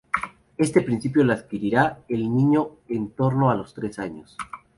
[0.57, 4.35] Este principio lo adquirirá el niño en torno a los tres años.